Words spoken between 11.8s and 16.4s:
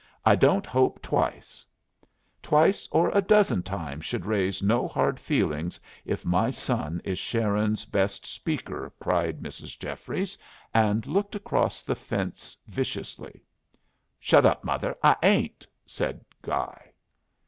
the fence viciously. "Shut up, mother; I ain't," said